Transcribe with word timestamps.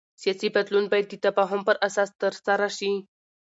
سیاسي 0.21 0.47
بدلون 0.55 0.85
باید 0.91 1.07
د 1.09 1.15
تفاهم 1.27 1.61
پر 1.67 1.75
اساس 1.87 2.09
ترسره 2.21 2.67
شي 2.77 2.91